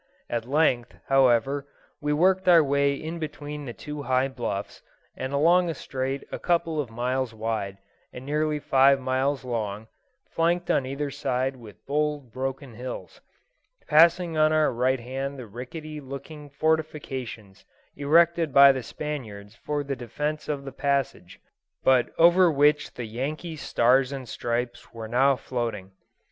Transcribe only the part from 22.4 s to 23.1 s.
which the